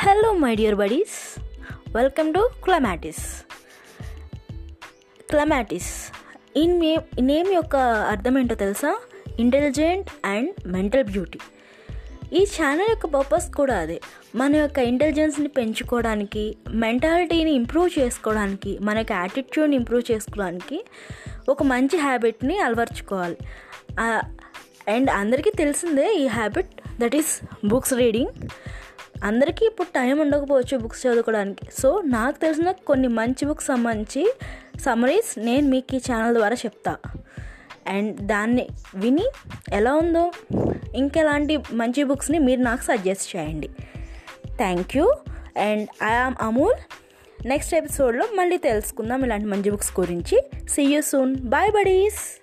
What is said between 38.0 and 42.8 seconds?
దాన్ని విని ఎలా ఉందో ఇంకెలాంటి మంచి బుక్స్ని మీరు